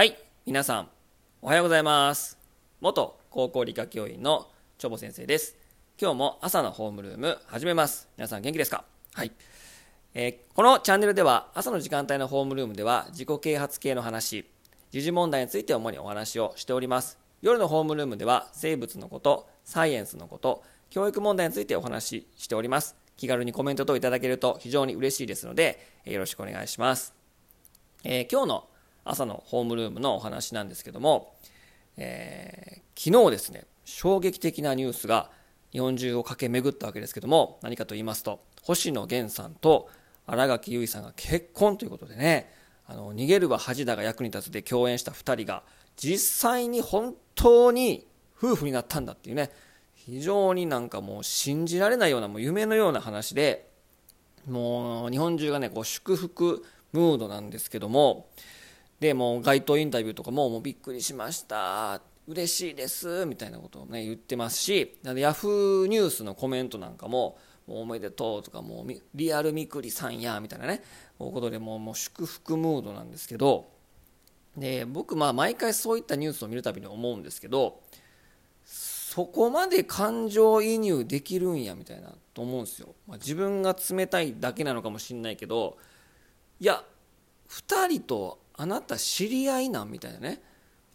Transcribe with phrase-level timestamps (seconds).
[0.00, 0.88] はい、皆さん、
[1.42, 2.38] おはようございます。
[2.80, 5.58] 元高校理科教員のチョボ先生です。
[6.00, 8.08] 今日も朝のホームルーム始めます。
[8.16, 8.84] 皆さん元気ですか？
[9.12, 9.32] はい。
[10.14, 14.46] えーこのチャンネルでは朝の時間帯のホームルームでは自己啓発系の話、
[14.90, 17.18] 時事問題について主にお話をしております。
[17.42, 22.96] 夜のホームルームでは生物のこと、サイエンスのこと、教育問題についてお話ししております。
[23.18, 27.12] 気軽にコメント等いただけると非常に嬉しいですので、えーよろしくお願いします。
[28.02, 28.69] えー今日の
[29.04, 31.34] 朝のホームルームのお話なんですけども、
[31.96, 35.30] えー昨日ですね、衝撃的なニュースが
[35.72, 39.88] 日本中を駆け巡ったわけですけども、何かと言いますと、星野源さんと
[40.26, 42.52] 新垣結衣さんが結婚ということでね、
[42.86, 45.62] あの逃げるは恥だが役に立つで共演した2人が、
[45.96, 49.50] 実際に本当に夫婦になったんだっていうね、
[49.94, 53.66] 非常になんかもう信じられないような、もう夢のような話で、
[54.46, 58.28] もう日本中がねこう祝福ムードなんですけども
[59.00, 62.00] でもう街頭インタビューとかももうびっくりしました。
[62.30, 70.82] 嬉しいですみたいなことをね言ってますしヤフーニュースのコメントなんかももうおめでとうとかもうリアルみくりさんやみたいなね
[71.18, 73.68] ことでもうもう祝福ムードなんですけど
[74.56, 77.80] で僕まあ毎回そういったニュースを見るたびに思うんですけど
[78.64, 85.78] そこまで感情移入できるんやみたいなと思うんですよ、まあ、自分が冷たいだけなのかもしれないけど
[86.60, 86.84] いや
[87.48, 89.90] 2人とあなた知り合いなん？
[89.90, 90.42] みたいなね。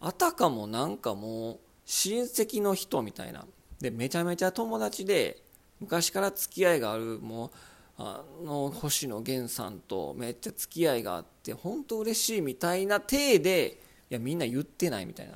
[0.00, 3.46] あたかもなんかもう親戚の人みたいな。
[3.80, 5.40] でめちゃめちゃ友達で
[5.78, 7.50] 昔から付き合いがあるもう
[7.98, 13.78] あの星野源さんとめっちゃ付き合いがあって本当嬉しいみたいな体で
[14.10, 15.30] いやみんな言ってないみたい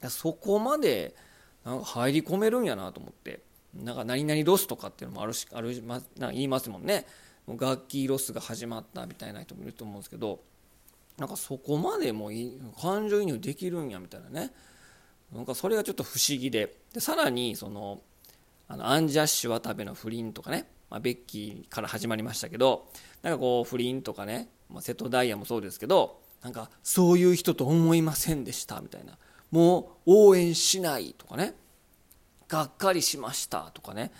[0.00, 0.08] な。
[0.08, 1.14] そこまで
[1.66, 3.40] なんか入り込めるんやなと思って。
[3.74, 7.04] なんか何々ロスとかっていうのもあるしあるまなんか言いますもんね。
[7.46, 10.40] 楽器ロスが始まったみたいな人もいると思うんですけど。
[11.18, 14.52] なんかそこまでもい感情移入できるんやみたいなね。
[15.32, 16.76] なんかそれがちょっと不思議で。
[16.92, 18.02] でさらにその
[18.68, 22.88] あのアンジャッシュ渡部の不倫とかね、まあ、ベッキーから始まりましたけど。
[23.22, 26.20] なんかこう不倫とかね、まあ、瀬戸大也もそうですけど。
[26.42, 29.18] なんかそういう人と思いませんでしたみたいな。
[29.50, 31.54] もう応援しないとかね。
[32.48, 34.12] がっかりしましたとかね。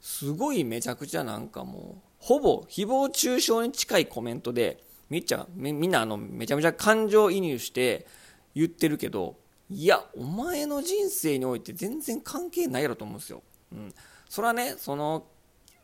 [0.00, 8.06] すごいめちゃくちゃなんかもうほぼ誹謗中傷に近いコメントでみっちゃみみんなあのめちゃめちゃ感情移入して
[8.54, 9.36] 言ってるけど
[9.68, 13.94] いやお前の人生において全然関係ないやろと思うんですよ、うん、
[14.28, 15.26] それはねその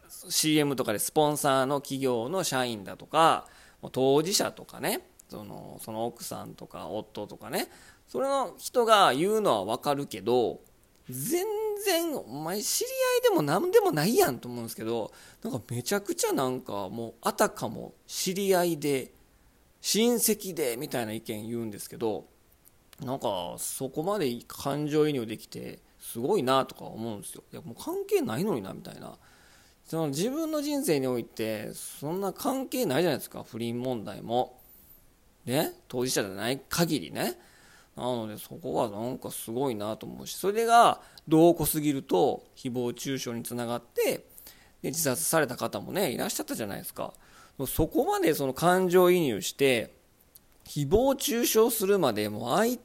[0.08, 3.46] CM とかでスポンサーの企業の社員だとか
[3.90, 7.68] 当事者とかねそのその奥さんとか夫とかね
[8.06, 10.60] それの人が言うのは分かるけど
[11.10, 11.44] 全
[11.84, 12.86] 然お前知り
[13.24, 19.12] 合いでも何でもないやんと思うんですけどなんかめちゃくちゃなんかもうあたかも知り合いで
[19.80, 22.26] 親戚でみたいな意見言うんですけど
[23.00, 27.42] なんかそこまで感情移入できてすごいなとか思うんですよ。
[27.52, 29.16] いやもう関係ないのになみたいな。
[29.84, 33.44] その自分の人生においてそんな関係ないじゃないですか。
[33.44, 34.60] 不倫問題も。
[35.44, 35.72] ね？
[35.88, 37.38] 当事者じゃない限りね。
[37.96, 44.24] なのでそこはなんかすごいなと思うしそれが度を濃すぎると誹謗中傷につながって
[44.80, 47.12] で自殺された方もねいらっしゃったじゃないですか。
[47.66, 49.94] そこまでその感情移入して
[50.64, 52.78] 誹謗中傷するまでもう相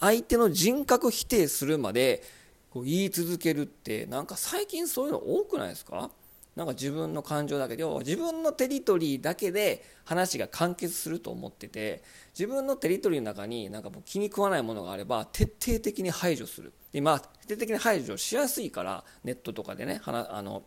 [0.00, 2.22] 相手の人格否定するまで
[2.70, 6.10] こう言い続けるってなんか最近そういうの多くないですか？
[6.56, 16.72] なんか自分の感情だけで自分のテリトリーだけで話が完結すると思ってて自分のテリトリーの中になんかもう気に食わないものがあれば徹底的に排除する。
[16.92, 20.62] でま徹底的に排除しやすいからネットとかでねあの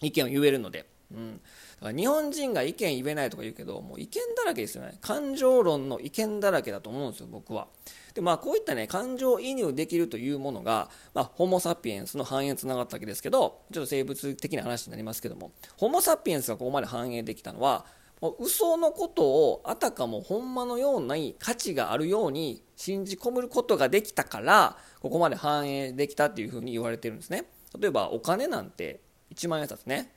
[0.00, 1.40] 意見を言えるので、うん、だ
[1.86, 4.98] から日本人が意見言えないとか言うけどもう意見だらけですよね。
[5.00, 7.68] 感情論の意見だらけだと思うんですよ僕は。
[8.14, 15.52] でまあこういったね感情移入できるというものが、まあ、ホモ・サピエンスの繁栄につながったわけですけどちょっと生物的な話になりますけども。
[15.76, 17.86] ホモ・サピエンスがここまで繁栄できたのは
[18.20, 27.44] もう嘘のことをあたかもほんまのような価値があるように信じ込むことができたからここまで繁栄できたっていうふうに言われてるんですね。
[27.78, 29.00] 例えばお金なんて
[29.34, 30.12] 1万円札ね。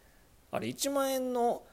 [0.51, 1.63] あれ1万円の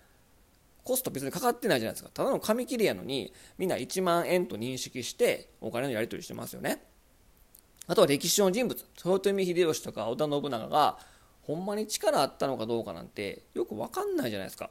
[0.84, 2.10] コスト別にかかってないじゃないですか。
[2.14, 6.82] ただの紙切れやのにみんな1万円と認識してお金のやり取りしてますよね。
[7.86, 8.84] あとは歴史上の人物。
[9.04, 10.98] 豊臣秀吉とか織田信長が
[11.42, 14.70] ほんまに力あったのかどうかなんてよく分かんないじゃないですか。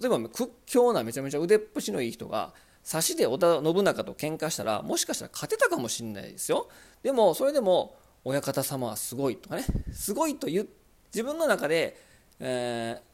[0.00, 2.52] 例えば屈強なめちゃめちゃ腕っぷしのいい人が
[2.84, 6.68] 差しで織田信長と喧嘩したらもしかしたら勝てたかもしれないですよ。
[7.02, 9.64] でもそれでも親方様はすごいとかね。
[9.92, 10.66] すごいと言
[11.12, 12.07] 自分の中で、
[12.40, 13.08] えー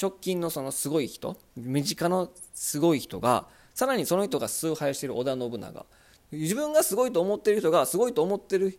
[0.00, 5.86] 直近のそのすごい人身近のすごい人がさらにその人が崇拝している織田信長。
[6.32, 8.78] 自分がすごいと思ってる人がすごいと思ってる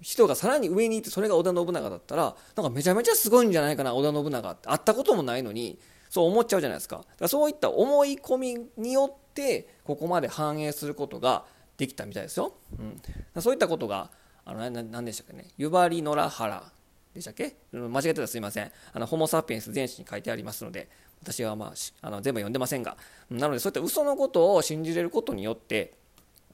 [0.00, 4.68] 人がさらに上にいてそれが織田信長だったらなんかめちゃめちゃすごいんじゃないかな織田信長って。
[4.68, 5.78] 会ったこともないのに
[6.08, 6.96] そう思っちゃうじゃないですか。
[6.96, 11.44] だからそういった思い込みによってここまで反映することが
[11.76, 14.10] できたみたいですよ、うん、そういったことが
[14.44, 15.48] あの何でしたっけね。
[15.58, 16.72] 湯張野良原。
[17.14, 17.56] でしたっけ？
[17.72, 18.72] 間違ってたらすいません。
[18.92, 20.88] あのホモ・サピエンス全史に書いてありますので
[21.22, 22.96] 私は、まあ、あの全部読んでませんが。
[23.30, 25.94] なのでそういった嘘のことを信じれることによって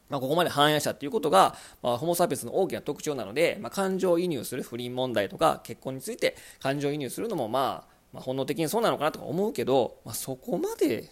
[0.09, 11.11] まあ、ここまで反映したということが、まあ、ホモ・サピエンスの大きな特徴なので、まあ、感情移入する不倫問題とか結婚について感情移入するのも、まあ、まあ本能的にそうなのかなとか思うけど、まあ、そこまで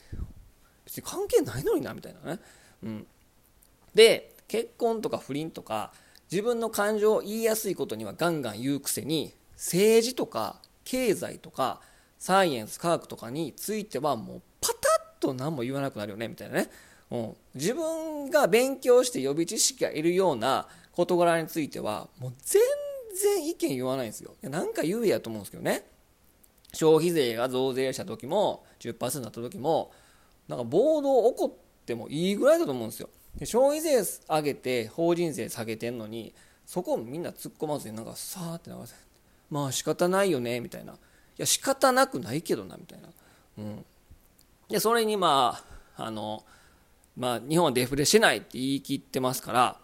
[0.86, 2.40] 別に関係ないのになみたいなね。
[2.84, 3.06] うん、
[3.94, 5.92] で結婚とか不倫とか
[6.30, 11.80] 自分の感情を言いやすいことにはガンガン言うくせに政治とか経済とか
[12.18, 14.74] サイエンス科学とかについてはもうパタ
[15.18, 16.70] ッと何も言わなくなるよねみたいなね、
[17.10, 22.62] うん、自分が勉強して予備知識がいるような事柄についてはもう全
[23.36, 24.34] 然意見言わないんですよ。
[24.42, 25.84] いやなんか言えやと思うんですけどね。
[26.72, 29.92] 消費税が増税した時も10%になった時も
[30.48, 33.08] なんか暴動起こってもいいぐらいだと思うんですよ。
[33.38, 36.32] で消費税上げて法人税下げてんのに
[36.64, 38.94] そこをみんな突っ込まずになんかさーって流せ。
[39.50, 40.92] まあ仕方ないよねみたいな。
[40.92, 40.96] い
[41.38, 43.08] や仕方なくないけどなみたいな、
[43.58, 43.84] うん、
[44.70, 45.62] でそれにま
[45.96, 46.42] ああの
[47.16, 49.76] まあ日本はデフレしないって言い切ってますから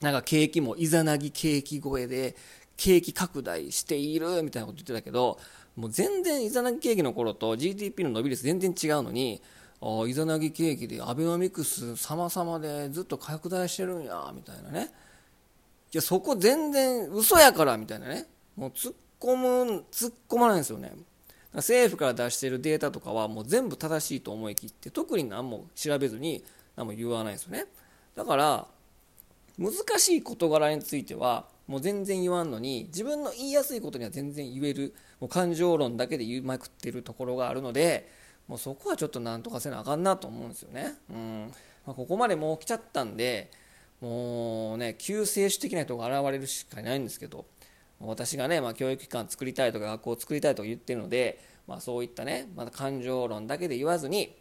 [0.00, 2.36] なんか景気もいざなぎ景気超えで
[2.76, 5.38] 景気拡大しているみたいなこと言ってたけど
[5.74, 9.42] もう全然いざなぎ景気の頃と GDP の伸び率全然違うのに
[9.80, 14.90] あいざなぎ景気でアベノミクス様々でずっと拡大してるんやみたいなね。
[15.92, 18.26] いやそこ全然嘘やからみたいなね。
[18.56, 20.92] もう突っ込む突っ込まないんですよね。
[21.54, 26.44] 政府から出してるデータとかはもう全部正しいと思い切って特に何も調べずに
[26.76, 27.66] 何も言わないんですよね。
[28.14, 28.66] だから
[29.58, 38.10] 難しい事柄についてはもう全然言わんのに自分の言いやすいことには全然言えるもう感情論だけで言いまくってるところがあるので
[38.48, 41.52] もうそこはちょっとなんとかせなあかんなと思うんですよね、うん。
[41.86, 43.50] まあ、ここまでもう来ちゃったんで
[44.00, 47.46] もうね救世主的な人が現れるしかないんですけど
[48.00, 54.36] 私がね、まあ、教育機関作りたいとか学校を作りたいとか言ってるので、まあ、そういったね、まだ感情論だけで言わずに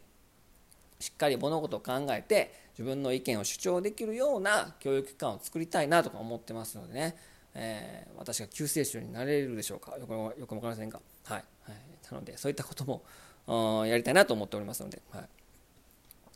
[1.00, 7.18] しっかり物事を考えて自分の意見を主張できるような教育機関を作りたいなとか思ってますのでね、
[7.56, 9.98] えー、私が救世主になれるでしょうか？
[9.98, 11.76] よくよく分かりませんが、はい、はい、
[12.12, 13.04] なのでそういったことも
[13.48, 15.30] やりたいなと思っておりますので、はい。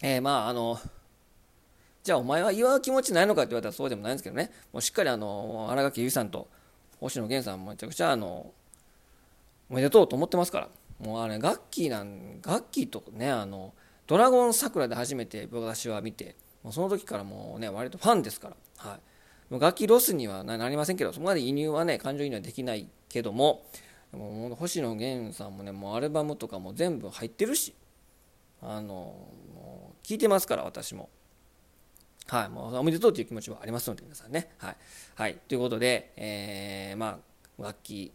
[0.03, 0.79] えー、まああの
[2.03, 4.51] じゃあお前は祝う気持ちないのかって言われたらそうでもないんですけどね。
[4.73, 6.47] もうしっかりあの新垣結衣さんと
[6.99, 8.51] 星野源さんもめちゃくちゃあの
[9.69, 10.69] おめでとうと思ってますから。
[11.03, 13.73] もうあれガッキーなんガッキーとねあの
[14.07, 18.99] ドラゴン桜で初めて私は見てもうその時からもうね割とファンですから、はい、
[19.51, 23.63] もう楽器ロスにはなりませんけどそこまで移入はね感情移入はできないけども
[24.11, 27.73] でも星野源さんもねもうアルバムとかも全部入ってるし
[28.61, 29.15] あの
[30.03, 31.09] 聞いてますから私も
[32.31, 34.51] はい、もうおめでとうという気持ちはありますので、皆さんね。
[34.57, 34.77] はい。
[35.15, 37.19] はい、ということで、えー、ま
[37.59, 38.13] あ、楽器、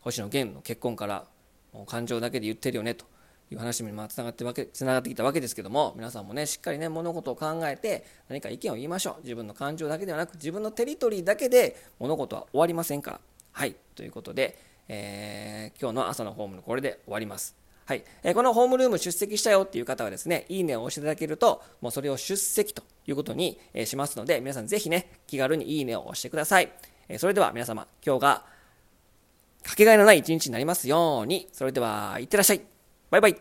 [0.00, 1.24] 星野源の結婚から、
[1.72, 3.04] もう感情だけで言ってるよねと
[3.50, 9.22] いう話にまあつながってわけつながってきたわけですけども、皆さんもね、しっかりね、物事を考えて、何か意見を言いましょう。
[9.24, 13.20] 自分の感情だけではなく、自分のテリトリーだけで物事は終わりませんから。
[13.50, 14.56] はい、ということで、
[14.94, 17.56] えー、今日の朝のホームのこれで終わります。
[17.86, 26.70] はい、えこのホームルーム出席したよっていう方はですね、いいねを押していただけると、もうそれを出席ということに、えしますので、皆さんぜひね、気軽にいいねを押してください。
[27.08, 28.44] えそれでは皆様、今日が
[29.62, 32.60] かけがえのない一日になりますように、それでは、いってらっしゃい。
[33.10, 33.36] バイバイ。